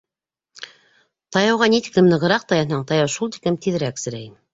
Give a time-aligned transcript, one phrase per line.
[1.35, 4.27] Таяуға ни тиклем нығыраҡ таянһаң, таяу шул тиклем тиҙерәк серей.